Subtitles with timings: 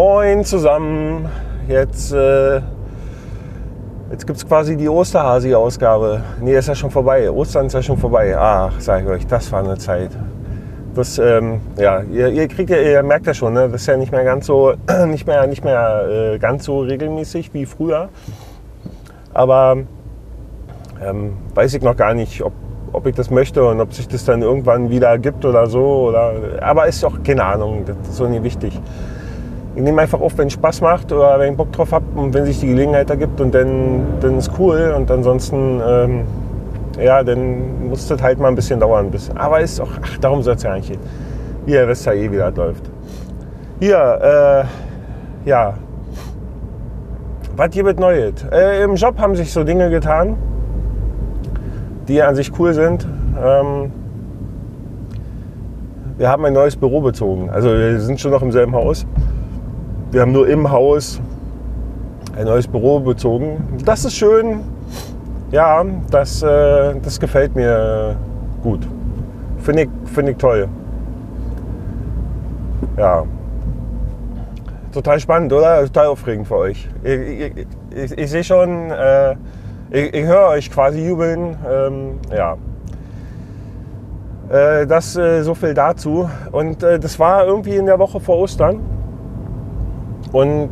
[0.00, 1.28] Moin zusammen.
[1.68, 2.62] Jetzt, äh,
[4.10, 6.22] jetzt gibt es quasi die Osterhasi-Ausgabe.
[6.40, 7.30] Nee, ist ja schon vorbei.
[7.30, 8.34] Ostern ist ja schon vorbei.
[8.34, 10.12] Ach, sag ich euch, das war eine Zeit.
[10.94, 13.68] Das, ähm, ja, ihr, ihr, kriegt ja, ihr merkt ja schon, ne?
[13.68, 14.72] das ist ja nicht mehr ganz so,
[15.06, 18.08] nicht mehr, nicht mehr äh, ganz so regelmäßig wie früher.
[19.34, 19.76] Aber
[21.04, 22.54] ähm, weiß ich noch gar nicht, ob,
[22.94, 26.08] ob ich das möchte und ob sich das dann irgendwann wieder gibt oder so.
[26.08, 26.32] Oder,
[26.62, 28.80] aber ist auch keine Ahnung, das ist so nicht wichtig.
[29.80, 32.34] Ich nehme einfach auf, wenn es Spaß macht oder wenn ich Bock drauf habe und
[32.34, 36.24] wenn sich die Gelegenheit ergibt und dann, dann ist cool und ansonsten, ähm,
[37.02, 39.10] ja, dann muss das halt mal ein bisschen dauern.
[39.10, 39.38] Bisschen.
[39.38, 41.00] Aber ist auch, ach, darum soll es ja eigentlich gehen.
[41.64, 42.90] Hier, wisst ja eh, wie das läuft.
[43.78, 44.66] Hier,
[45.46, 45.72] äh, ja.
[47.56, 48.34] Was mit Neues?
[48.52, 50.36] Äh, Im Job haben sich so Dinge getan,
[52.06, 53.08] die an sich cool sind.
[53.42, 53.92] Ähm,
[56.18, 57.48] wir haben ein neues Büro bezogen.
[57.48, 59.06] Also wir sind schon noch im selben Haus.
[60.10, 61.20] Wir haben nur im Haus
[62.36, 63.78] ein neues Büro bezogen.
[63.84, 64.60] Das ist schön.
[65.52, 68.16] Ja, das, äh, das gefällt mir
[68.60, 68.80] gut.
[69.58, 70.68] Finde ich, find ich toll.
[72.96, 73.22] Ja.
[74.92, 75.84] Total spannend, oder?
[75.84, 76.88] Total aufregend für euch.
[77.04, 79.36] Ich, ich, ich, ich sehe schon, äh,
[79.90, 81.56] ich, höre euch quasi jubeln.
[81.70, 82.56] Ähm, ja.
[84.50, 86.28] Äh, das äh, so viel dazu.
[86.50, 88.80] Und äh, das war irgendwie in der Woche vor Ostern.
[90.32, 90.70] Und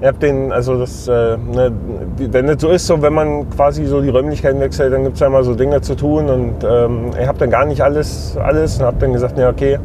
[0.00, 1.72] ihr habt den, also das, äh, ne,
[2.18, 5.20] wenn es so ist, so wenn man quasi so die Räumlichkeiten wechselt, dann gibt es
[5.20, 8.78] ja immer so Dinge zu tun und ähm, ich habe dann gar nicht alles, alles
[8.78, 9.78] und habe dann gesagt, ja okay,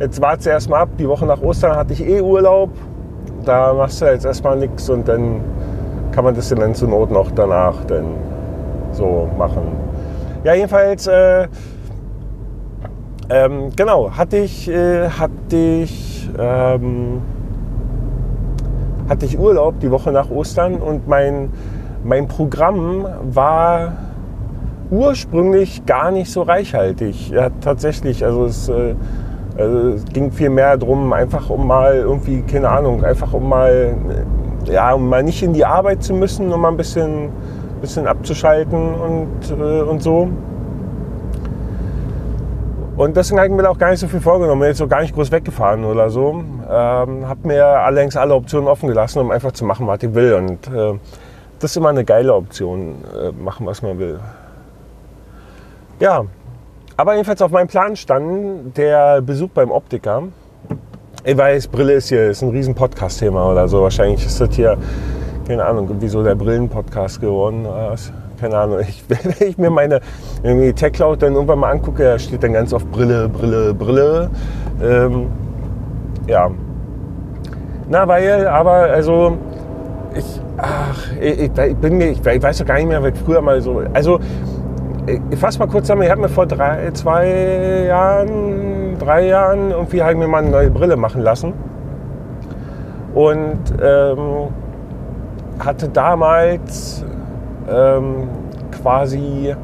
[0.00, 0.88] jetzt warte erstmal ab.
[0.98, 2.70] Die Woche nach Ostern hatte ich eh Urlaub,
[3.44, 5.40] da machst du jetzt erstmal nichts und dann
[6.12, 8.06] kann man das dann zur Not noch danach dann
[8.92, 9.62] so machen.
[10.44, 11.48] Ja, jedenfalls, äh,
[13.30, 17.22] ähm, genau, hatte ich, äh, hatte ich, ähm,
[19.08, 21.50] hatte ich Urlaub die Woche nach Ostern und mein,
[22.04, 23.92] mein Programm war
[24.90, 27.30] ursprünglich gar nicht so reichhaltig.
[27.30, 28.94] Ja, tatsächlich, also es, äh,
[29.56, 33.94] also es ging viel mehr darum, einfach um mal irgendwie, keine Ahnung, einfach um mal,
[34.66, 37.30] ja, um mal nicht in die Arbeit zu müssen, um mal ein bisschen,
[37.80, 40.28] bisschen abzuschalten und, äh, und so.
[42.96, 44.60] Und deswegen habe ich mir auch gar nicht so viel vorgenommen.
[44.60, 46.44] Bin jetzt so gar nicht groß weggefahren oder so.
[46.70, 50.34] Ähm, habe mir allerdings alle Optionen offen gelassen, um einfach zu machen, was ich will.
[50.34, 50.98] Und äh,
[51.58, 54.20] das ist immer eine geile Option, äh, machen, was man will.
[55.98, 56.24] Ja,
[56.96, 60.22] aber jedenfalls auf meinem Plan stand der Besuch beim Optiker.
[61.24, 63.82] Ich weiß, Brille ist hier ist ein riesen Podcast-Thema oder so.
[63.82, 64.76] Wahrscheinlich ist das hier,
[65.48, 68.12] keine Ahnung, wieso der Brillen-Podcast geworden ist
[68.44, 70.00] keine Ahnung, ich, wenn ich mir meine
[70.74, 74.30] Tech Cloud dann irgendwann mal angucke, da steht dann ganz oft Brille, Brille, Brille.
[74.82, 75.28] Ähm,
[76.26, 76.50] ja.
[77.88, 79.38] Na, weil, aber also,
[80.14, 83.62] ich, ach, ich, ich, bin mir, ich, weiß doch gar nicht mehr, was früher mal
[83.62, 84.20] so, also,
[85.30, 90.02] ich fasse mal kurz zusammen, ich habe mir vor drei, zwei Jahren, drei Jahren irgendwie
[90.02, 91.54] halt mir mal eine neue Brille machen lassen.
[93.14, 94.48] Und ähm,
[95.58, 97.04] hatte damals
[97.68, 98.28] ähm,
[98.82, 99.54] quasi,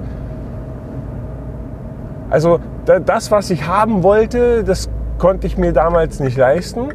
[2.31, 4.89] also das, was ich haben wollte, das
[5.19, 6.89] konnte ich mir damals nicht leisten.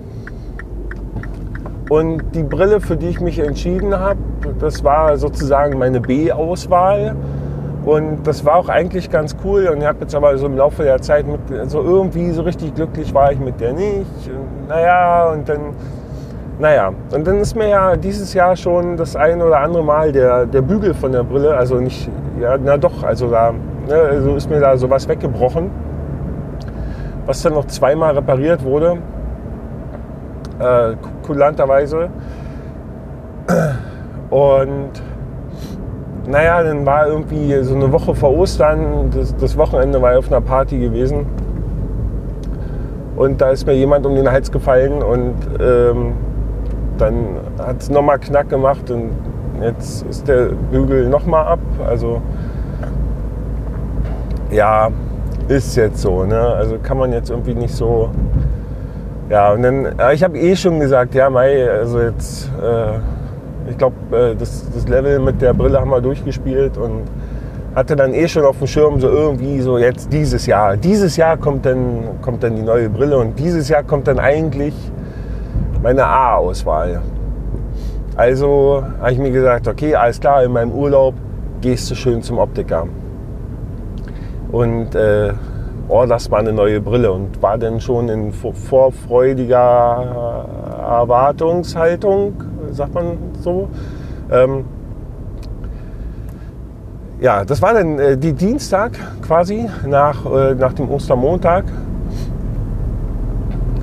[1.90, 4.20] Und die Brille, für die ich mich entschieden habe,
[4.60, 7.16] das war sozusagen meine B-Auswahl.
[7.86, 9.68] Und das war auch eigentlich ganz cool.
[9.68, 12.74] Und ich habe jetzt aber so im Laufe der Zeit mit, also irgendwie so richtig
[12.74, 14.28] glücklich war ich mit der nicht.
[14.28, 15.60] Und naja, und dann
[16.58, 20.46] naja, und dann ist mir ja dieses Jahr schon das ein oder andere Mal der,
[20.46, 23.54] der Bügel von der Brille, also nicht, ja, na doch, also da
[23.88, 25.70] ne, also ist mir da sowas weggebrochen,
[27.26, 28.98] was dann noch zweimal repariert wurde,
[30.60, 30.94] äh,
[31.26, 32.10] kulanterweise.
[34.30, 34.92] Und
[36.28, 40.42] naja, dann war irgendwie so eine Woche vor Ostern, das, das Wochenende war auf einer
[40.42, 41.26] Party gewesen.
[43.16, 46.14] Und da ist mir jemand um den Hals gefallen und ähm,
[46.98, 49.12] dann hat es nochmal Knack gemacht und
[49.62, 51.60] jetzt ist der Bügel nochmal ab.
[51.88, 52.22] Also
[54.52, 54.90] ja,
[55.48, 56.24] ist jetzt so.
[56.24, 56.40] Ne?
[56.40, 58.10] Also kann man jetzt irgendwie nicht so.
[59.30, 63.96] Ja, und dann, ich habe eh schon gesagt, ja, Mai, also jetzt, äh, ich glaube,
[64.12, 67.02] äh, das, das Level mit der Brille haben wir durchgespielt und
[67.74, 70.78] hatte dann eh schon auf dem Schirm so irgendwie so jetzt dieses Jahr.
[70.78, 74.74] Dieses Jahr kommt dann, kommt dann die neue Brille und dieses Jahr kommt dann eigentlich
[75.86, 77.00] meine A-Auswahl.
[78.18, 81.14] Also habe ich mir gesagt, okay, alles klar, in meinem Urlaub
[81.62, 82.88] gehst du schön zum Optiker.
[84.52, 85.34] Und äh,
[85.88, 90.48] orderst mal eine neue Brille und war dann schon in vorfreudiger
[90.90, 92.34] Erwartungshaltung,
[92.72, 93.70] sagt man so.
[94.32, 94.66] Ähm,
[97.22, 101.66] ja, das war dann äh, die Dienstag quasi nach, äh, nach dem Ostermontag.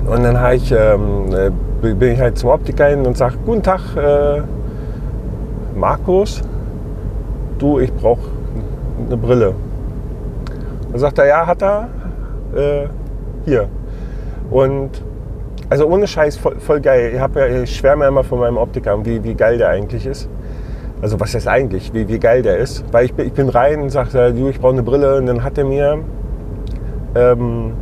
[0.05, 1.49] Und dann ich, ähm, äh,
[1.91, 4.41] bin ich halt zum Optiker hin und sage, guten Tag, äh,
[5.75, 6.41] Markus,
[7.59, 8.29] du, ich brauche
[9.05, 9.53] eine Brille.
[10.91, 11.89] Dann sagt er, ja, hat er,
[12.55, 12.87] äh,
[13.45, 13.67] hier.
[14.49, 14.91] Und
[15.69, 17.11] also ohne Scheiß, voll, voll geil.
[17.13, 20.29] Ich, ja, ich schwärme immer von meinem Optiker, wie, wie geil der eigentlich ist.
[21.01, 22.85] Also was heißt eigentlich, wie, wie geil der ist.
[22.93, 25.17] Weil ich, ich bin rein und sagte, du, ich brauche eine Brille.
[25.17, 25.99] Und dann hat er mir,
[27.15, 27.73] ähm,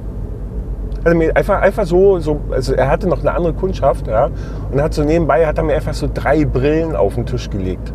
[1.04, 4.30] hat er mir einfach, einfach so, so, also er hatte noch eine andere Kundschaft, ja.
[4.72, 7.92] Und hat so nebenbei, hat er mir einfach so drei Brillen auf den Tisch gelegt.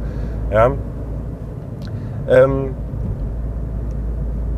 [0.51, 0.73] Ja.
[2.29, 2.75] Ähm,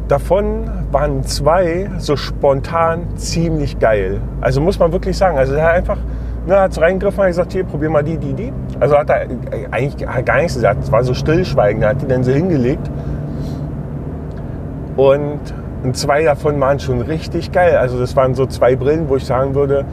[0.08, 4.20] davon waren zwei so spontan ziemlich geil.
[4.40, 5.36] Also muss man wirklich sagen.
[5.36, 5.98] Also er hat einfach,
[6.46, 8.52] ne, hat so reingegriffen und gesagt, hier, probier mal die, die, die.
[8.80, 9.26] Also hat er
[9.70, 10.84] eigentlich hat gar nichts gesagt.
[10.84, 11.82] Es war so stillschweigen.
[11.82, 12.90] Er hat die dann so hingelegt.
[14.96, 17.76] Und, und zwei davon waren schon richtig geil.
[17.76, 19.84] Also das waren so zwei Brillen, wo ich sagen würde,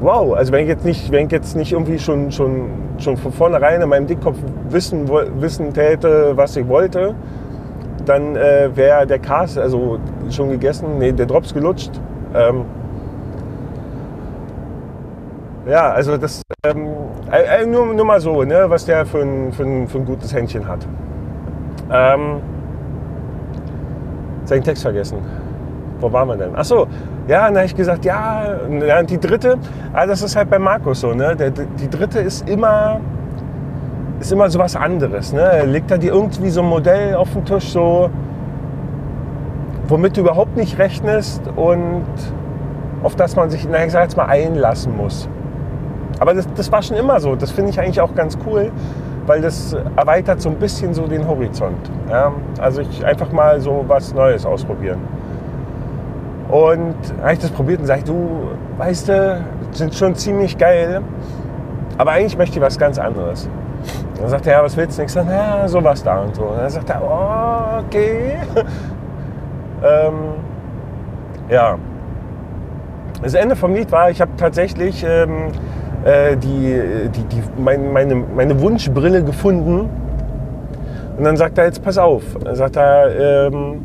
[0.00, 3.32] wow, also wenn ich jetzt nicht, wenn ich jetzt nicht irgendwie schon, schon, schon von
[3.32, 4.38] vornherein in meinem Dickkopf
[4.70, 5.08] wissen,
[5.40, 7.14] wissen täte, was ich wollte,
[8.06, 9.98] dann äh, wäre der Cast also
[10.30, 11.90] schon gegessen, nee, der Drops gelutscht.
[12.34, 12.64] Ähm,
[15.68, 16.88] ja, also das ähm,
[17.30, 20.06] äh, äh, nur, nur mal so, ne, was der für ein, für ein, für ein
[20.06, 20.86] gutes Händchen hat.
[21.92, 22.40] Ähm,
[24.50, 25.18] seinen Text vergessen.
[26.00, 26.50] Wo waren wir denn?
[26.54, 26.86] Ach so,
[27.28, 28.54] ja, dann habe ich gesagt, ja,
[29.08, 29.56] die dritte,
[29.92, 31.36] ah, das ist halt bei Markus so, ne?
[31.36, 33.00] Der, die dritte ist immer
[34.20, 35.32] ist immer so was anderes.
[35.32, 35.64] Ne?
[35.64, 38.10] Legt er dir irgendwie so ein Modell auf den Tisch, so,
[39.88, 42.04] womit du überhaupt nicht rechnest und
[43.02, 45.28] auf das man sich, na, ich sag jetzt mal, einlassen muss.
[46.18, 47.34] Aber das, das war schon immer so.
[47.34, 48.70] Das finde ich eigentlich auch ganz cool,
[49.30, 51.88] weil das erweitert so ein bisschen so den Horizont.
[52.08, 52.32] Ja?
[52.60, 54.98] Also ich einfach mal so was Neues ausprobieren.
[56.48, 61.00] Und habe ich das probiert und sage, du, weißt du, sind schon ziemlich geil,
[61.96, 63.48] aber eigentlich möchte ich was ganz anderes.
[64.18, 65.04] Dann sagt er, ja, was willst du?
[65.04, 66.42] Ich sage, ja, sowas da und so.
[66.42, 67.00] Und dann sagt er,
[67.86, 68.36] okay.
[69.84, 70.14] ähm,
[71.48, 71.78] ja.
[73.22, 75.52] Das Ende vom Lied war, ich habe tatsächlich ähm,
[76.04, 76.80] äh, die,
[77.14, 79.88] die, die, mein, meine, meine Wunschbrille gefunden.
[81.16, 82.22] Und dann sagt er, jetzt pass auf.
[82.42, 83.80] Dann sagt er, ähm,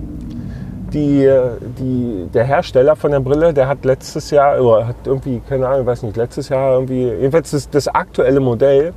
[0.94, 1.30] die,
[1.78, 5.86] die, der Hersteller von der Brille, der hat letztes Jahr, oder hat irgendwie, keine Ahnung,
[5.86, 8.94] weiß nicht, letztes Jahr irgendwie, jedenfalls das, das aktuelle Modell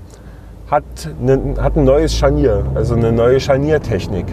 [0.71, 0.85] hat,
[1.21, 4.27] ne, hat ein neues Scharnier, also eine neue Scharniertechnik.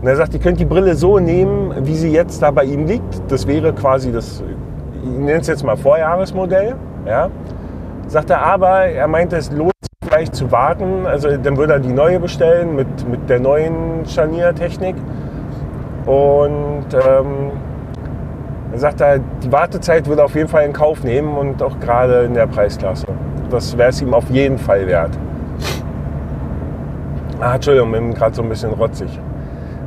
[0.00, 2.86] Und er sagt, ihr könnt die Brille so nehmen, wie sie jetzt da bei ihm
[2.86, 3.22] liegt.
[3.28, 4.42] Das wäre quasi das,
[5.04, 6.74] ich nenne es jetzt mal Vorjahresmodell.
[7.06, 7.30] Ja.
[8.12, 11.06] Sagt er, aber er meinte, es lohnt sich vielleicht zu warten.
[11.06, 14.96] Also dann würde er die neue bestellen mit, mit der neuen Scharniertechnik.
[16.04, 17.52] Und ähm,
[18.70, 21.80] er sagt, er, die Wartezeit würde er auf jeden Fall in Kauf nehmen und auch
[21.80, 23.06] gerade in der Preisklasse.
[23.48, 25.16] Das wäre es ihm auf jeden Fall wert.
[27.40, 29.18] Ah, Entschuldigung, bin gerade so ein bisschen rotzig.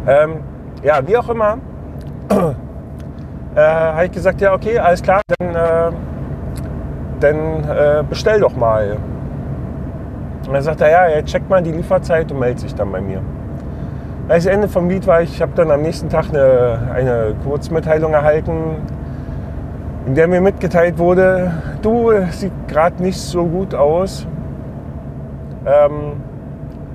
[0.07, 0.38] Ähm,
[0.81, 1.60] ja, wie auch immer,
[3.55, 5.91] äh, habe ich gesagt, ja, okay, alles klar, dann, äh,
[7.25, 8.98] dann äh, bestell doch mal.
[10.48, 13.01] Und dann sagt er, ja, er checkt mal die Lieferzeit und meldet sich dann bei
[13.01, 13.22] mir.
[14.27, 18.77] Das Ende vom Lied war, ich habe dann am nächsten Tag eine, eine Kurzmitteilung erhalten,
[20.05, 21.51] in der mir mitgeteilt wurde,
[21.82, 24.27] du, sieht gerade nicht so gut aus.
[25.65, 26.13] Ähm,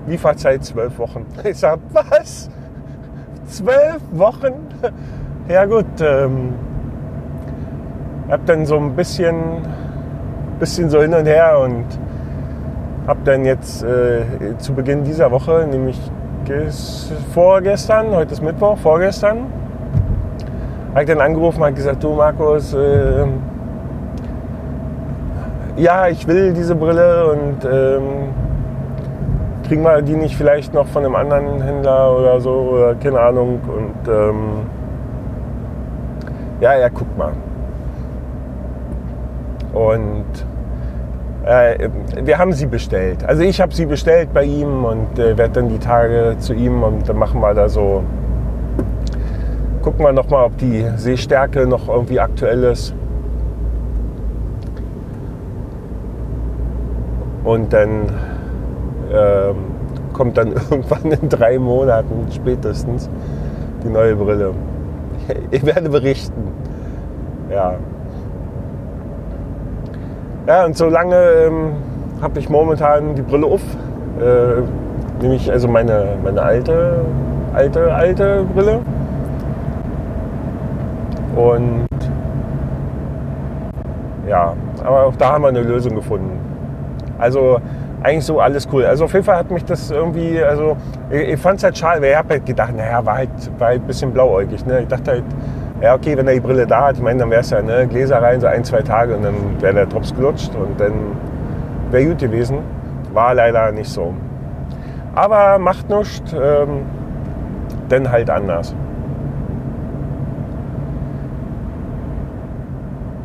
[0.06, 1.26] Lieferzeit zwölf Wochen.
[1.44, 2.50] Ich sage, was?
[3.46, 4.52] Zwölf Wochen?
[5.48, 6.54] Ja gut, ähm,
[8.28, 9.34] habe dann so ein bisschen,
[10.60, 11.86] bisschen so hin und her und
[13.06, 14.22] habe dann jetzt äh,
[14.58, 15.98] zu Beginn dieser Woche, nämlich
[17.32, 19.46] vorgestern, heute ist Mittwoch, vorgestern,
[20.90, 23.26] habe ich dann angerufen und gesagt, du Markus, äh,
[25.76, 28.02] ja, ich will diese Brille und ähm,
[29.66, 33.60] kriegen wir die nicht vielleicht noch von einem anderen Händler oder so oder keine Ahnung.
[33.66, 34.66] Und ähm,
[36.60, 37.32] ja, er guckt mal.
[39.72, 40.24] Und
[41.44, 41.88] äh,
[42.22, 43.24] wir haben sie bestellt.
[43.24, 46.82] Also ich habe sie bestellt bei ihm und äh, werde dann die Tage zu ihm
[46.82, 48.02] und dann machen wir da so.
[49.82, 52.94] Gucken wir nochmal, ob die Sehstärke noch irgendwie aktuell ist.
[57.44, 58.12] Und dann
[59.12, 59.56] ähm,
[60.12, 63.08] kommt dann irgendwann in drei Monaten spätestens
[63.82, 64.52] die neue Brille.
[65.52, 66.42] Ich werde berichten.
[67.50, 67.74] Ja.
[70.50, 71.74] Ja, und so lange ähm,
[72.20, 73.60] habe ich momentan die Brille auf.
[74.20, 77.04] Äh, nämlich also meine, meine alte,
[77.54, 78.80] alte, alte Brille.
[81.36, 81.86] Und
[84.28, 86.40] ja, aber auch da haben wir eine Lösung gefunden.
[87.16, 87.60] Also
[88.02, 88.84] eigentlich so alles cool.
[88.86, 90.76] Also auf jeden Fall hat mich das irgendwie, also
[91.10, 93.30] ich, ich fand es halt schade, weil ich habe halt gedacht, naja, war halt,
[93.60, 94.66] war halt ein bisschen blauäugig.
[94.66, 94.80] Ne?
[94.80, 95.24] Ich dachte halt,
[95.80, 97.86] ja okay, wenn er die Brille da hat, ich meine, dann wäre es ja ne,
[97.86, 100.92] Gläser rein, so ein, zwei Tage und dann wäre der Drops gelutscht und dann
[101.90, 102.58] wäre gut gewesen.
[103.12, 104.14] War leider nicht so.
[105.14, 106.82] Aber macht nichts, ähm,
[107.90, 108.74] denn halt anders.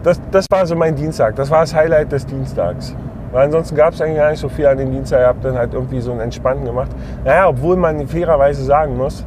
[0.04, 1.36] Das, das war so mein Dienstag.
[1.36, 2.96] Das war das Highlight des Dienstags.
[3.32, 5.20] Weil ansonsten gab es eigentlich gar nicht so viel an dem Dienstag.
[5.20, 6.92] Ich habe dann halt irgendwie so einen entspannten gemacht.
[7.24, 9.26] Naja, obwohl man fairerweise sagen muss,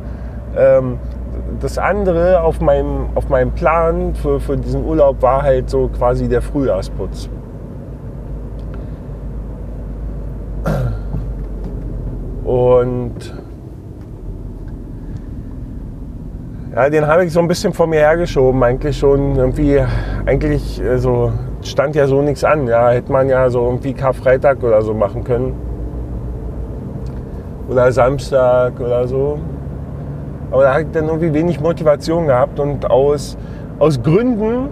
[0.56, 0.98] ähm,
[1.60, 6.28] das andere auf meinem, auf meinem Plan für, für diesen Urlaub war halt so quasi
[6.28, 7.28] der Frühjahrsputz.
[12.44, 13.34] Und
[16.74, 18.62] ja, den habe ich so ein bisschen vor mir hergeschoben.
[18.62, 19.82] Eigentlich schon irgendwie,
[20.24, 22.66] eigentlich also stand ja so nichts an.
[22.66, 25.54] Ja, hätte man ja so irgendwie Karfreitag oder so machen können.
[27.68, 29.38] Oder Samstag oder so.
[30.50, 33.36] Aber da habe ich dann irgendwie wenig Motivation gehabt und aus,
[33.78, 34.68] aus Gründen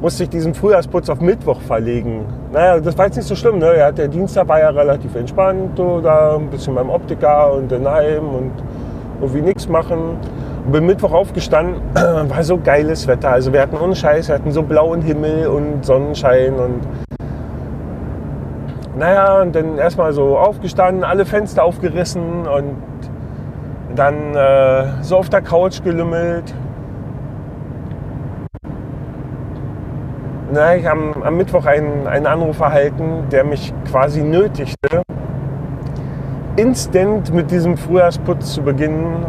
[0.00, 2.26] musste ich diesen Frühjahrsputz auf Mittwoch verlegen.
[2.52, 3.58] Naja, das war jetzt nicht so schlimm.
[3.58, 3.78] Ne?
[3.78, 8.28] Ja, der Dienstag war ja relativ entspannt, oder ein bisschen beim Optiker und dann heim
[8.28, 8.52] und
[9.20, 10.18] irgendwie nichts machen.
[10.66, 13.30] Und bin Mittwoch aufgestanden, war so geiles Wetter.
[13.30, 16.80] Also wir hatten ohne Scheiß, wir hatten so blauen Himmel und Sonnenschein und
[18.96, 22.76] naja, und dann erstmal so aufgestanden, alle Fenster aufgerissen und
[23.94, 26.54] dann äh, so auf der Couch gelümmelt.
[30.52, 35.02] Na, ich habe am Mittwoch einen, einen Anruf erhalten, der mich quasi nötigte,
[36.56, 39.26] instant mit diesem Frühjahrsputz zu beginnen,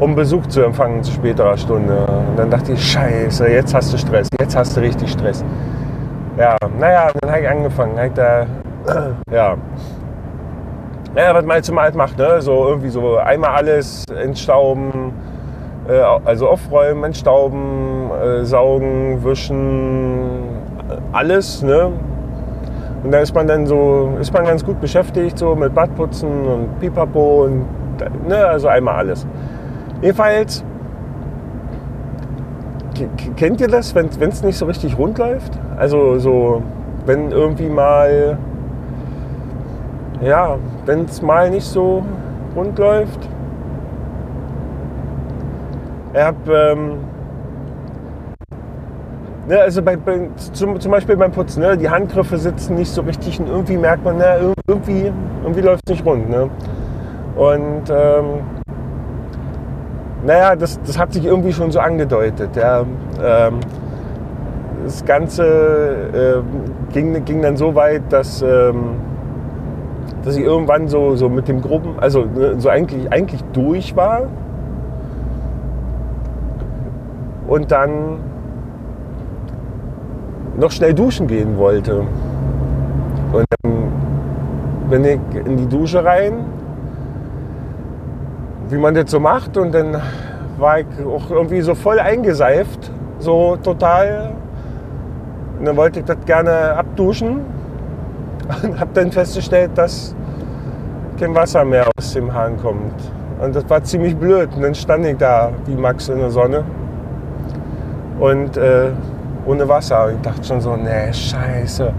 [0.00, 2.06] um Besuch zu empfangen zu späterer Stunde.
[2.30, 5.44] Und dann dachte ich, scheiße, jetzt hast du Stress, jetzt hast du richtig Stress.
[6.38, 7.98] Ja, naja, dann habe ich angefangen.
[7.98, 8.46] Hab ich da,
[9.30, 9.56] ja,
[11.16, 12.40] ja, was man jetzt immer halt macht, ne?
[12.40, 15.12] so irgendwie so einmal alles entstauben,
[15.88, 20.40] äh, also aufräumen, entstauben, äh, saugen, wischen,
[21.12, 21.62] alles.
[21.62, 21.92] Ne?
[23.04, 26.80] Und da ist man dann so, ist man ganz gut beschäftigt, so mit Badputzen und
[26.80, 27.64] Pipapo und
[28.26, 29.26] ne, also einmal alles.
[30.02, 30.64] Jedenfalls,
[33.36, 35.58] kennt ihr das, wenn es nicht so richtig rund läuft?
[35.76, 36.62] Also so,
[37.06, 38.38] wenn irgendwie mal,
[40.20, 40.56] ja,
[40.86, 42.02] wenn es mal nicht so
[42.56, 43.28] rund läuft.
[46.12, 46.98] Ich habe, ähm,
[49.46, 53.02] ne, also bei, bei, zum, zum Beispiel beim Putzen, ne, die Handgriffe sitzen nicht so
[53.02, 56.28] richtig und irgendwie merkt man, ne, irgendwie, irgendwie läuft es nicht rund.
[56.28, 56.48] Ne?
[57.36, 58.24] Und ähm,
[60.24, 62.56] naja, das, das hat sich irgendwie schon so angedeutet.
[62.56, 62.84] Ja.
[63.22, 63.60] Ähm,
[64.84, 65.44] das Ganze
[66.44, 68.96] äh, ging, ging dann so weit, dass, ähm,
[70.28, 74.24] dass ich irgendwann so, so mit dem Gruppen, also ne, so eigentlich, eigentlich durch war.
[77.46, 78.18] Und dann
[80.58, 82.00] noch schnell duschen gehen wollte.
[83.32, 83.72] Und dann
[84.90, 86.44] bin ich in die Dusche rein,
[88.68, 89.56] wie man das so macht.
[89.56, 89.96] Und dann
[90.58, 94.32] war ich auch irgendwie so voll eingeseift, so total.
[95.58, 97.40] Und dann wollte ich das gerne abduschen
[98.62, 100.14] und habe dann festgestellt, dass
[101.18, 102.94] kein Wasser mehr aus dem Hahn kommt.
[103.40, 104.48] Und das war ziemlich blöd.
[104.54, 106.64] Und dann stand ich da wie Max in der Sonne
[108.20, 108.90] und äh,
[109.46, 110.06] ohne Wasser.
[110.06, 111.92] Und ich dachte schon so, nee, scheiße,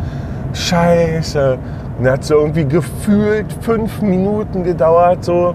[0.53, 1.57] scheiße.
[1.97, 5.23] Und dann hat so irgendwie gefühlt fünf Minuten gedauert.
[5.23, 5.53] So.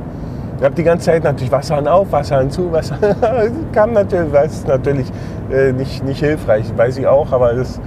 [0.58, 2.96] Ich habe die ganze Zeit natürlich Wasser auf, Wasser zu, Wasser.
[3.72, 5.10] kam natürlich, das ist natürlich
[5.50, 7.80] äh, nicht, nicht hilfreich, weiß ich auch, aber das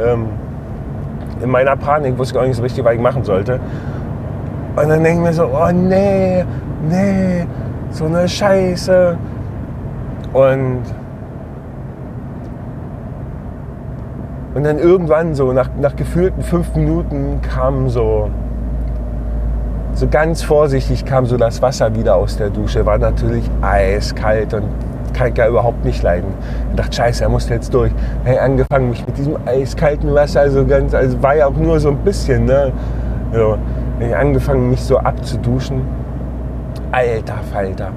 [0.00, 0.26] ähm,
[1.42, 3.58] in meiner Panik wusste ich auch nicht so richtig, was ich machen sollte.
[4.76, 6.44] Und dann denke ich mir so, oh nee,
[6.88, 7.46] nee,
[7.90, 9.16] so eine Scheiße.
[10.32, 10.82] Und,
[14.54, 18.30] und dann irgendwann so, nach, nach gefühlten fünf Minuten kam so,
[19.92, 22.84] so ganz vorsichtig kam so das Wasser wieder aus der Dusche.
[22.84, 24.64] War natürlich eiskalt und
[25.12, 26.34] kann ich ja überhaupt nicht leiden.
[26.70, 27.92] Ich dachte, scheiße, er muss jetzt durch.
[28.24, 31.90] Hey, angefangen mich mit diesem eiskalten Wasser, also ganz, also war ja auch nur so
[31.90, 32.72] ein bisschen, ne?
[33.32, 33.56] So,
[34.00, 35.82] ich angefangen, mich so abzuduschen.
[36.92, 37.90] Alter Falter.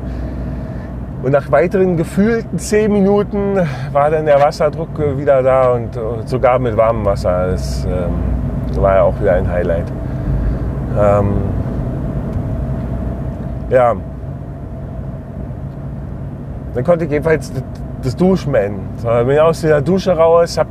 [1.24, 3.60] Und nach weiteren gefühlten zehn Minuten
[3.92, 7.48] war dann der Wasserdruck wieder da und sogar mit warmem Wasser.
[7.48, 9.92] Das ähm, war ja auch wieder ein Highlight.
[10.98, 11.34] Ähm,
[13.70, 13.96] ja.
[16.76, 17.52] Dann konnte ich jedenfalls
[18.04, 18.88] das Duschen beenden.
[18.98, 20.70] So, bin ich aus der Dusche raus, habe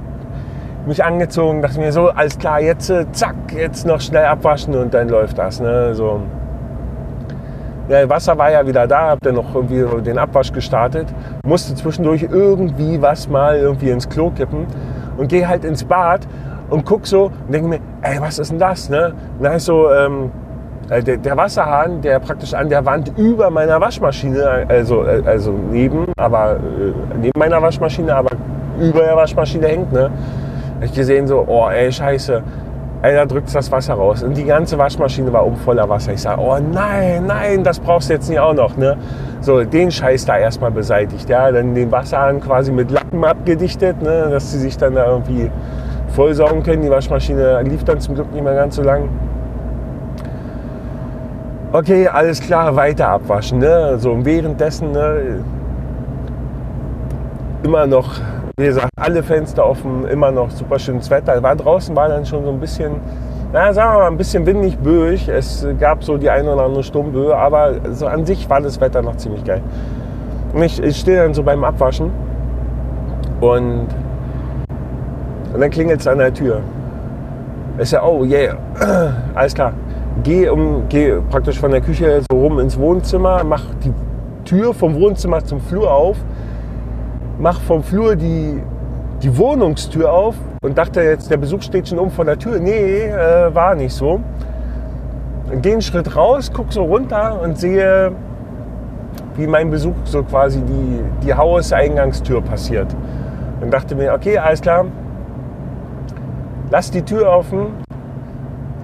[0.87, 4.95] mich angezogen, dachte mir so, alles klar, jetzt äh, zack, jetzt noch schnell abwaschen und
[4.95, 5.61] dann läuft das.
[5.61, 5.95] Ne?
[5.95, 6.21] So.
[7.88, 11.07] Ja, Wasser war ja wieder da, habe dann noch irgendwie den Abwasch gestartet,
[11.45, 14.66] musste zwischendurch irgendwie was mal irgendwie ins Klo kippen
[15.16, 16.26] und gehe halt ins Bad
[16.69, 18.88] und guck so und denke mir, ey, was ist denn das?
[18.88, 19.14] Ne?
[19.38, 20.33] Und dann ist so, ähm,
[20.88, 25.52] äh, der, der, Wasserhahn, der praktisch an der Wand über meiner Waschmaschine, also, äh, also
[25.52, 26.57] neben, aber
[27.21, 28.31] neben meiner Waschmaschine, aber
[28.81, 30.11] über der Waschmaschine hängt, ne?
[30.80, 32.42] Ich gesehen so, oh ey, scheiße.
[33.02, 34.23] Ey, da drückt das Wasser raus.
[34.23, 36.12] Und die ganze Waschmaschine war oben voller Wasser.
[36.12, 38.76] Ich sage, oh nein, nein, das brauchst du jetzt nicht auch noch.
[38.76, 38.97] Ne?
[39.40, 41.28] So, den Scheiß da erstmal beseitigt.
[41.28, 44.28] Ja, dann den Wasserhahn quasi mit Lappen abgedichtet, ne?
[44.30, 45.50] dass sie sich dann da irgendwie
[46.09, 46.83] vollsaugen können.
[46.83, 49.09] Die Waschmaschine lief dann zum Glück nicht mehr ganz so lang.
[51.73, 53.59] Okay, alles klar, weiter abwaschen.
[53.59, 53.99] Ne?
[53.99, 55.45] So, und währenddessen ne,
[57.62, 58.14] immer noch
[58.59, 61.43] wie gesagt, alle Fenster offen, immer noch super schönes Wetter.
[61.43, 62.93] War draußen war dann schon so ein bisschen,
[63.53, 65.29] na, sagen wir mal, ein bisschen windig, böig.
[65.29, 69.03] Es gab so die eine oder andere Sturmböe, aber so an sich war das Wetter
[69.03, 69.61] noch ziemlich geil.
[70.55, 72.11] Und ich, ich stehe dann so beim Abwaschen
[73.43, 73.89] und,
[75.53, 76.63] und dann klingelt es an der Tür.
[77.77, 78.57] Ich sage, oh yeah,
[79.35, 79.75] alles klar.
[80.23, 83.93] Geh, um, geh praktisch von der Küche so rum ins Wohnzimmer, mach die
[84.47, 86.17] Tür vom Wohnzimmer zum Flur auf
[87.38, 88.62] mach vom Flur die,
[89.23, 92.59] die Wohnungstür auf und dachte jetzt, der Besuch steht schon oben vor der Tür.
[92.59, 94.21] Nee, äh, war nicht so.
[95.62, 98.11] Gehe einen Schritt raus, gucke so runter und sehe,
[99.37, 102.95] wie mein Besuch so quasi die, die Hauseingangstür passiert.
[103.61, 104.87] Und dachte mir, okay, alles klar,
[106.71, 107.69] lass die Tür offen,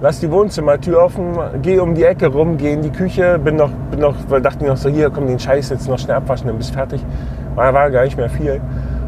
[0.01, 3.71] lass die Wohnzimmertür offen, geh um die Ecke rum, geh in die Küche, bin noch,
[3.91, 6.57] bin noch, dachte mir noch so, hier, komm, den Scheiß jetzt noch schnell abwaschen, dann
[6.57, 7.03] bist fertig.
[7.55, 8.61] War, war gar nicht mehr viel.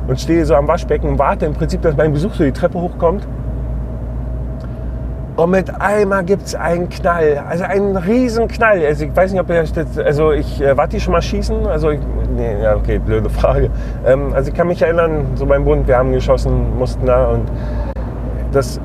[0.08, 2.80] Und stehe so am Waschbecken und warte im Prinzip, dass mein Besuch so die Treppe
[2.80, 3.28] hochkommt.
[5.36, 8.86] Und mit einmal gibt es einen Knall, also einen riesen Knall.
[8.86, 9.66] Also ich weiß nicht, ob ihr
[10.06, 11.68] also ich äh, wart schon mal schießen?
[11.68, 12.00] Also ich,
[12.34, 13.70] nee, ja okay, blöde Frage.
[14.06, 17.52] Ähm, also ich kann mich erinnern, so beim Bund, wir haben geschossen, mussten da und
[18.54, 18.80] das,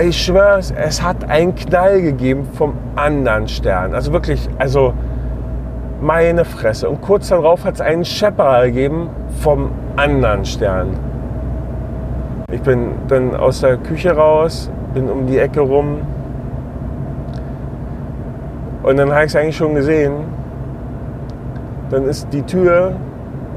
[0.00, 3.94] ich schwöre, es hat einen Knall gegeben vom anderen Stern.
[3.94, 4.94] Also wirklich, also
[6.04, 6.90] meine Fresse.
[6.90, 9.08] Und kurz darauf hat es einen Schepperer gegeben
[9.40, 10.88] vom anderen Stern.
[12.52, 16.02] Ich bin dann aus der Küche raus, bin um die Ecke rum.
[18.82, 20.12] Und dann habe ich es eigentlich schon gesehen.
[21.88, 22.92] Dann ist die Tür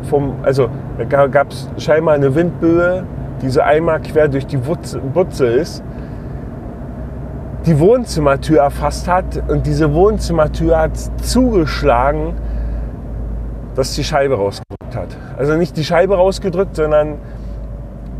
[0.04, 3.04] vom, also da gab es scheinbar eine Windböe,
[3.42, 5.84] die so einmal quer durch die Butze ist
[7.68, 12.34] die Wohnzimmertür erfasst hat und diese Wohnzimmertür hat zugeschlagen,
[13.76, 15.18] dass die Scheibe rausgedrückt hat.
[15.38, 17.16] Also nicht die Scheibe rausgedrückt, sondern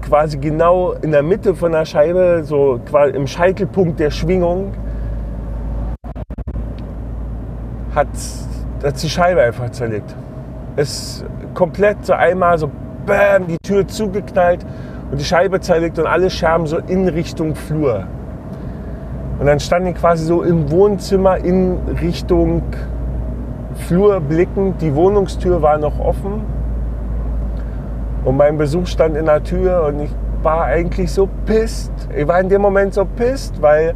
[0.02, 4.74] quasi genau in der Mitte von der Scheibe, so quasi im Scheitelpunkt der Schwingung,
[7.96, 8.08] hat,
[8.84, 10.14] hat die Scheibe einfach zerlegt.
[10.76, 12.70] Es komplett so einmal so
[13.06, 14.66] bam, die Tür zugeknallt
[15.10, 18.08] und die Scheibe zerlegt und alle Scherben so in Richtung Flur.
[19.40, 22.64] Und dann standen die quasi so im Wohnzimmer in Richtung
[23.88, 24.82] Flur blickend.
[24.82, 26.42] Die Wohnungstür war noch offen.
[28.26, 31.92] Und mein Besuch stand in der Tür und ich war eigentlich so pisst.
[32.16, 33.94] Ich war in dem Moment so pisst, weil,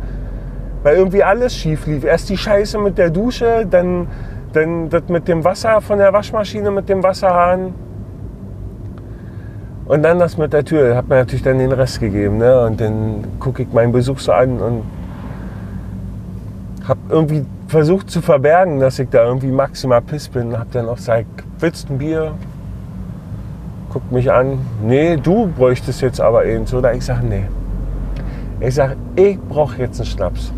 [0.84, 2.04] weil irgendwie alles schief lief.
[2.04, 4.08] Erst die Scheiße mit der Dusche, dann,
[4.54, 7.74] dann das mit dem Wasser von der Waschmaschine, mit dem Wasserhahn.
[9.86, 10.96] Und dann das mit der Tür.
[10.96, 12.38] Hat mir natürlich dann den Rest gegeben.
[12.38, 12.66] Ne?
[12.66, 14.84] Und dann gucke ich meinen Besuch so an und
[16.92, 20.58] habe irgendwie versucht zu verbergen, dass ich da irgendwie maximal piss bin.
[20.60, 21.26] Hab dann auch gesagt,
[21.60, 22.34] willst du ein Bier?
[23.94, 24.60] Guckt mich an.
[24.84, 26.80] Nee, du bräuchtest jetzt aber eben so.
[26.80, 27.46] Oder ich sage, nee.
[28.60, 30.52] Ich sage, ich brauche jetzt einen Schnaps.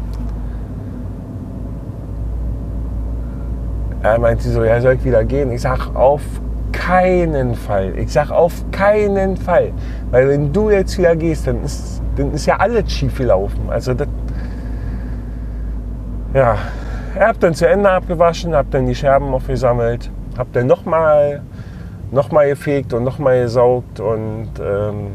[4.02, 5.52] Er meint sie so, ja, soll ich wieder gehen?
[5.52, 6.22] Ich sage, auf
[6.72, 7.93] keinen Fall.
[7.98, 9.72] Ich sage, auf keinen Fall.
[10.10, 13.69] Weil wenn du jetzt wieder gehst, dann ist, dann ist ja alles schief gelaufen.
[13.69, 14.08] Also das
[16.34, 16.58] ja,
[17.15, 21.41] er hat dann zu Ende abgewaschen, habe dann die Scherben aufgesammelt, habe dann nochmal
[22.12, 25.08] noch mal gefegt und nochmal gesaugt und ähm,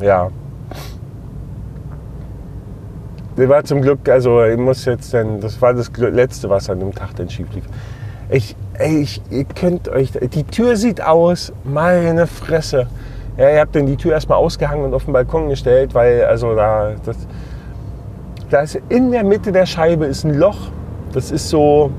[0.00, 0.30] ja.
[3.34, 6.80] Das war zum Glück, also ich muss jetzt dann, das war das letzte, was an
[6.80, 7.64] dem Tag dann schief lief.
[8.30, 12.86] Ich, ich, ihr könnt euch, die Tür sieht aus, meine Fresse.
[13.36, 16.54] Ja, ihr habt dann die Tür erstmal ausgehangen und auf den Balkon gestellt, weil, also
[16.54, 17.16] da, das,
[18.52, 20.68] da ist in der Mitte der Scheibe ist ein Loch.
[21.12, 21.90] Das ist so,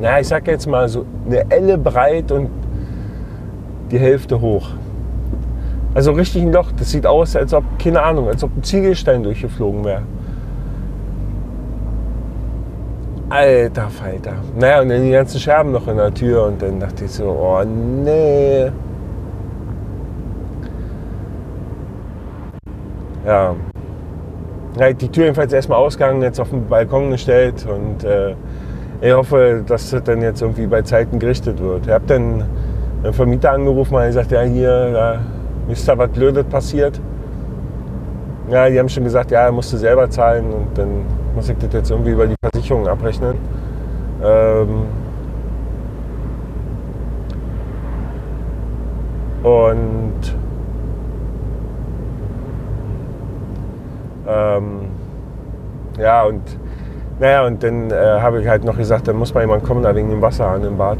[0.00, 2.50] na, ich sag jetzt mal so eine Elle breit und
[3.92, 4.70] die Hälfte hoch.
[5.94, 6.72] Also richtig ein Loch.
[6.76, 10.02] Das sieht aus, als ob, keine Ahnung, als ob ein Ziegelstein durchgeflogen wäre.
[13.28, 14.34] Alter Falter.
[14.58, 17.24] Naja, und dann die ganzen Scherben noch in der Tür und dann dachte ich so,
[17.24, 18.70] oh nee.
[23.24, 23.54] Ja.
[24.78, 28.34] Ja die Tür jedenfalls erstmal ausgegangen, jetzt auf den Balkon gestellt und äh,
[29.00, 31.86] ich hoffe, dass das dann jetzt irgendwie bei Zeiten gerichtet wird.
[31.86, 32.44] Ich habe dann
[33.02, 35.18] einen Vermieter angerufen und gesagt, ja hier, da
[35.68, 37.00] ist da was Blödes passiert.
[38.50, 41.72] Ja, die haben schon gesagt, ja, er musste selber zahlen und dann muss ich das
[41.72, 43.36] jetzt irgendwie über die Versicherung abrechnen.
[44.22, 44.84] Ähm
[49.42, 50.34] und
[54.26, 54.80] ähm
[55.98, 56.42] ja, und
[57.20, 59.94] naja, und dann äh, habe ich halt noch gesagt, dann muss mal jemand kommen da
[59.94, 60.98] wegen dem Wasser an dem Bad.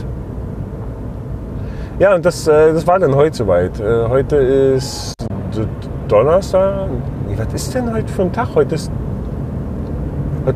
[1.99, 3.81] Ja, und das, äh, das war dann heute soweit.
[3.81, 5.15] Äh, heute ist
[6.09, 6.89] Donnerstag.
[7.37, 8.49] Was ist denn heute für ein Tag?
[8.55, 8.93] Heute ist.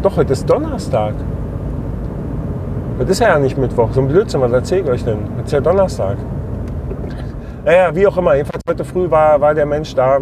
[0.02, 1.14] Doch, heute ist Donnerstag.
[2.98, 3.88] Das ist ja nicht Mittwoch.
[3.92, 5.18] So ein Blödsinn, was erzähle ich euch denn?
[5.36, 6.16] Heute ist ja Donnerstag.
[7.64, 8.34] Naja, wie auch immer.
[8.34, 10.20] Jedenfalls heute früh war, war der Mensch da.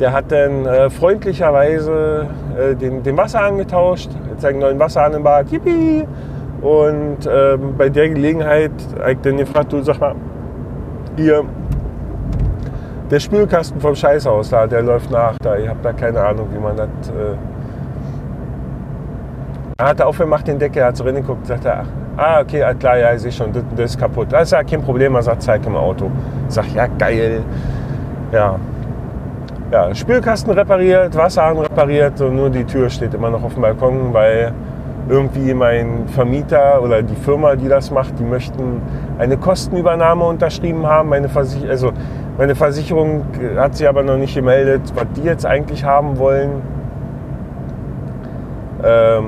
[0.00, 2.26] Der hat dann äh, freundlicherweise
[2.58, 4.10] äh, den, den Wasserhahn getauscht.
[4.30, 5.50] Jetzt einen neuen Wasserhahn im Bad.
[5.50, 6.04] Yippie!
[6.60, 10.14] Und ähm, bei der Gelegenheit habe ich dann gefragt, du sag mal,
[11.16, 11.44] hier,
[13.10, 15.56] der Spülkasten vom Scheißhaus da, der läuft nach da.
[15.56, 16.88] Ich habe da keine Ahnung, wie man das.
[17.10, 17.36] Äh
[19.76, 21.84] er hat aufgemacht den Deckel, hat so reingeguckt, sagt er,
[22.16, 24.28] ah, okay, klar, ja, ich sehe schon, das, das, ist kaputt.
[24.30, 26.10] Das ist ja kein Problem, er sagt, zeig im Auto.
[26.48, 27.42] Ich sag, ja, geil.
[28.30, 28.56] Ja.
[29.74, 34.14] Ja, Spülkasten repariert, Wasserhahn repariert und nur die Tür steht immer noch auf dem Balkon,
[34.14, 34.52] weil
[35.08, 38.80] irgendwie mein Vermieter oder die Firma, die das macht, die möchten
[39.18, 41.08] eine Kostenübernahme unterschrieben haben.
[41.08, 41.90] Meine, Versich also
[42.38, 43.24] meine Versicherung
[43.56, 46.62] hat sie aber noch nicht gemeldet, was die jetzt eigentlich haben wollen.
[48.84, 49.24] Ähm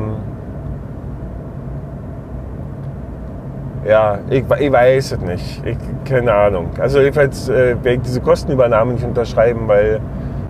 [3.85, 5.67] ja, ich, ich, weiß es nicht.
[5.67, 6.69] Ich, keine Ahnung.
[6.79, 10.01] Also jedenfalls äh, werde ich diese Kostenübernahme nicht unterschreiben, weil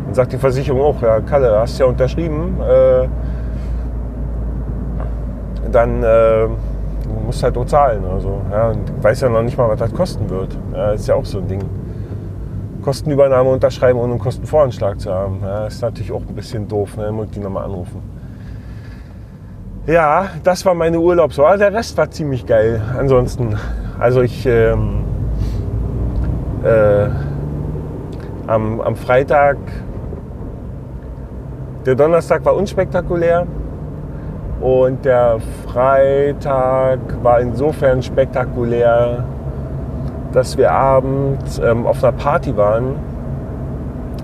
[0.07, 2.61] dann sagt die Versicherung auch, ja Kalle, hast ja unterschrieben.
[2.61, 3.09] Äh,
[5.71, 6.47] dann äh,
[7.25, 8.05] musst halt auch zahlen.
[8.05, 10.57] Also, ja, und weiß ja noch nicht mal, was das kosten wird.
[10.73, 11.64] Ja, ist ja auch so ein Ding.
[12.83, 15.40] Kostenübernahme unterschreiben, ohne einen Kostenvoranschlag zu haben.
[15.42, 16.97] Ja, ist natürlich auch ein bisschen doof.
[16.97, 17.11] Ne?
[17.11, 18.01] Muss ich die nochmal anrufen.
[19.88, 21.59] Ja, das war meine Urlaubswoche.
[21.59, 22.81] Der Rest war ziemlich geil.
[22.97, 23.57] Ansonsten,
[23.99, 25.05] also ich ähm,
[26.64, 27.09] äh,
[28.47, 29.57] am, am Freitag,
[31.87, 33.46] der Donnerstag war unspektakulär.
[34.61, 39.25] Und der Freitag war insofern spektakulär,
[40.33, 42.96] dass wir abends ähm, auf einer Party waren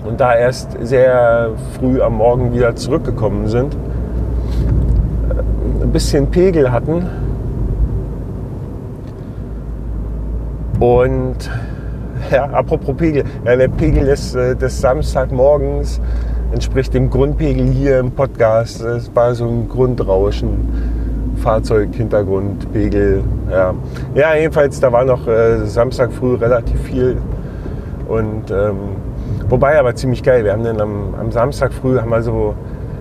[0.05, 3.77] und da erst sehr früh am Morgen wieder zurückgekommen sind.
[5.81, 7.07] Ein bisschen Pegel hatten.
[10.79, 11.49] Und
[12.31, 16.01] ja, apropos Pegel, ja, der Pegel des, äh, des Samstagmorgens
[16.53, 18.81] entspricht dem Grundpegel hier im Podcast.
[18.81, 21.01] Es war so ein Grundrauschen.
[21.37, 23.23] Fahrzeughintergrundpegel.
[23.51, 23.73] Ja.
[24.13, 27.17] ja, jedenfalls, da war noch äh, Samstag früh relativ viel.
[28.07, 28.77] Und ähm,
[29.49, 30.45] wobei aber ziemlich geil.
[30.45, 32.53] Wir haben dann am, am Samstag früh haben wir so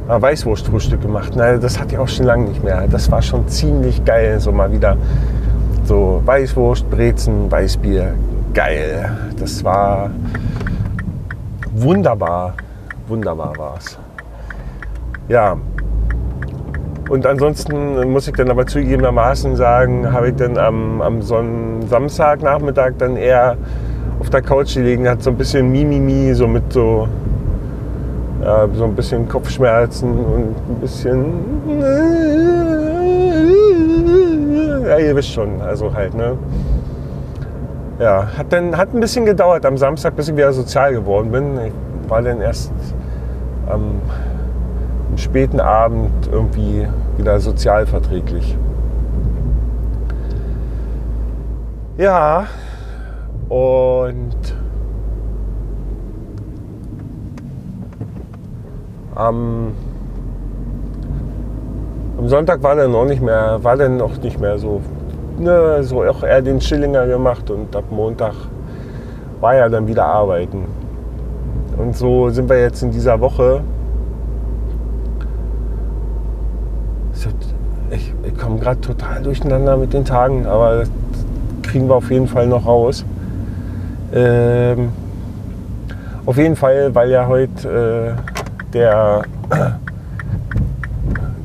[0.09, 1.35] äh, Weißwurstfrühstück gemacht.
[1.37, 2.89] Na, das hatte ich auch schon lange nicht mehr.
[2.91, 4.41] Das war schon ziemlich geil.
[4.41, 4.97] So mal wieder
[5.85, 8.15] so Weißwurst, Brezen, Weißbier.
[8.55, 9.11] Geil.
[9.39, 10.11] Das war
[11.75, 12.55] wunderbar
[13.13, 13.99] wunderbar war es.
[15.29, 15.57] Ja.
[17.11, 23.17] Und ansonsten muss ich dann aber zugegebenermaßen sagen, habe ich dann am, am Samstagnachmittag dann
[23.17, 23.57] eher
[24.19, 27.07] auf der Couch gelegen, hat so ein bisschen Mimimi, so mit so,
[28.43, 31.35] ja, so ein bisschen Kopfschmerzen und ein bisschen.
[34.87, 36.39] Ja, ihr wisst schon, also halt, ne?
[37.99, 41.59] Ja, hat dann hat ein bisschen gedauert am Samstag, bis ich wieder sozial geworden bin.
[41.67, 41.73] Ich
[42.09, 42.73] war dann erst
[43.69, 44.01] am,
[45.11, 48.57] am späten Abend irgendwie wieder sozialverträglich.
[51.99, 52.47] Ja,
[53.49, 54.37] und
[59.15, 59.73] am,
[62.23, 64.81] Am Sonntag war dann auch nicht mehr, war dann auch nicht mehr so,
[65.41, 68.35] ne, so auch eher den Schillinger gemacht und ab Montag
[69.41, 70.67] war ja dann wieder arbeiten.
[71.77, 73.63] Und so sind wir jetzt in dieser Woche.
[77.91, 80.91] Ich, ich komme gerade total durcheinander mit den Tagen, aber das
[81.63, 83.05] kriegen wir auf jeden Fall noch raus.
[84.15, 84.91] Ähm,
[86.25, 89.23] auf jeden Fall, weil ja heute äh, der,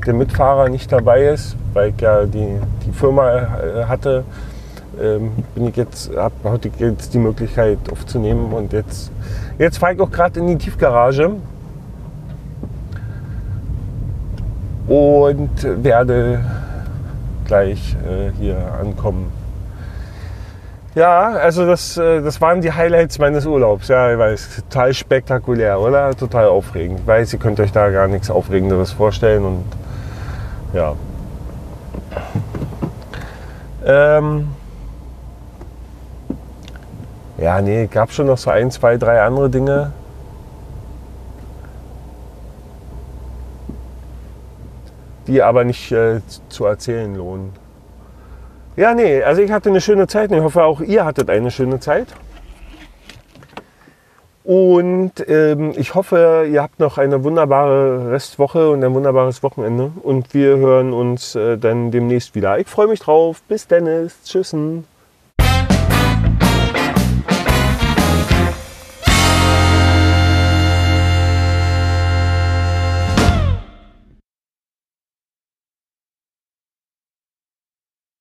[0.06, 4.24] der Mitfahrer nicht dabei ist, weil ich ja die, die Firma äh, hatte,
[5.02, 9.12] ähm, bin ich jetzt, habe heute jetzt die Möglichkeit aufzunehmen und jetzt,
[9.58, 11.32] jetzt fahre ich auch gerade in die Tiefgarage
[14.88, 16.40] und werde
[17.46, 19.32] gleich äh, hier ankommen.
[20.96, 23.88] Ja, also das, äh, das waren die Highlights meines Urlaubs.
[23.88, 26.16] Ja, ich weiß, total spektakulär, oder?
[26.16, 27.02] Total aufregend.
[27.02, 29.64] Ich weiß, ihr könnt euch da gar nichts Aufregenderes vorstellen und
[30.74, 30.96] ja.
[33.86, 34.48] Ähm,
[37.38, 39.92] ja, nee, gab schon noch so ein, zwei, drei andere Dinge.
[45.28, 47.52] Die aber nicht äh, zu erzählen lohnen.
[48.76, 51.52] Ja, nee, also ich hatte eine schöne Zeit und ich hoffe auch ihr hattet eine
[51.52, 52.08] schöne Zeit.
[54.44, 59.92] Und ähm, ich hoffe, ihr habt noch eine wunderbare Restwoche und ein wunderbares Wochenende.
[60.04, 62.58] Und wir hören uns äh, dann demnächst wieder.
[62.58, 63.42] Ich freue mich drauf.
[63.50, 64.24] Bis Dennis.
[64.24, 64.86] Tschüssen.